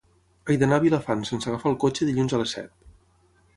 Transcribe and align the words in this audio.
He 0.51 0.55
d'anar 0.63 0.79
a 0.81 0.83
Vilafant 0.85 1.21
sense 1.31 1.51
agafar 1.53 1.71
el 1.73 1.79
cotxe 1.85 2.09
dilluns 2.11 2.37
a 2.39 2.43
les 2.43 2.59
set. 2.59 2.75